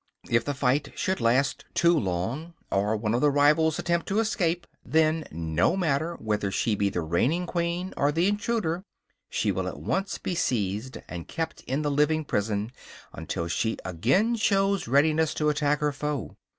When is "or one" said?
2.71-3.13